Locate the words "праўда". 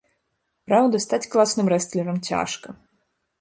0.71-1.01